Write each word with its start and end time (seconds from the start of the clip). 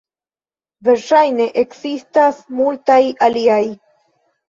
Verŝajne 0.89 1.47
ekzistas 1.65 2.43
multaj 2.63 3.01
aliaj. 3.31 3.65